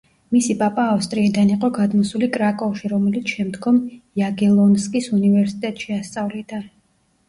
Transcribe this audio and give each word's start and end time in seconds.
მისი 0.35 0.53
პაპა 0.61 0.85
ავსტრიიდან 0.93 1.51
იყო 1.57 1.69
გადმოსული 1.75 2.31
კრაკოვში, 2.39 2.91
რომელიც 2.95 3.37
შემდგომ 3.37 3.81
იაგელონსკის 4.25 5.15
უნივერსიტეტში 5.23 6.01
ასწავლიდა. 6.03 6.69